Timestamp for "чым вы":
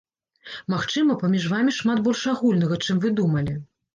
2.89-3.13